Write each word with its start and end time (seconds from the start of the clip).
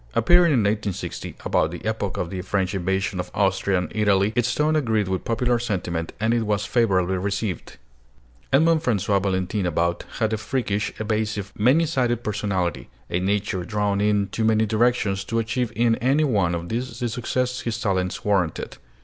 Appearing 0.15 0.51
in 0.51 0.61
1860, 0.61 1.35
about 1.45 1.69
the 1.69 1.85
epoch 1.85 2.17
of 2.17 2.31
the 2.31 2.41
French 2.41 2.73
invasion 2.73 3.19
of 3.19 3.29
Austrian 3.35 3.87
Italy, 3.93 4.33
its 4.35 4.55
tone 4.55 4.75
agreed 4.75 5.07
with 5.07 5.23
popular 5.23 5.59
sentiment 5.59 6.11
and 6.19 6.33
it 6.33 6.41
was 6.41 6.65
favorably 6.65 7.19
received. 7.19 7.77
[Illustration: 8.51 8.51
EDMOND 8.51 8.51
ABOUT] 8.51 8.57
Edmond 8.87 8.99
François 8.99 9.21
Valentin 9.23 9.65
About 9.67 10.05
had 10.17 10.33
a 10.33 10.37
freakish, 10.37 10.91
evasive, 10.99 11.53
many 11.55 11.85
sided 11.85 12.23
personality, 12.23 12.89
a 13.11 13.19
nature 13.19 13.63
drawn 13.63 14.01
in 14.01 14.27
too 14.29 14.43
many 14.43 14.65
directions 14.65 15.23
to 15.25 15.37
achieve 15.37 15.71
in 15.75 15.93
any 15.97 16.23
one 16.23 16.55
of 16.55 16.69
these 16.69 16.99
the 16.99 17.07
success 17.07 17.59
his 17.59 17.79
talents 17.79 18.25
warranted. 18.25 18.77